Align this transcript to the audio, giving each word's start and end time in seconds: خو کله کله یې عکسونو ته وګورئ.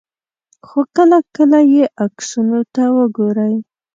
خو 0.67 0.79
کله 0.95 1.17
کله 1.35 1.59
یې 1.73 1.83
عکسونو 2.03 2.59
ته 2.73 2.83
وګورئ. 2.97 3.55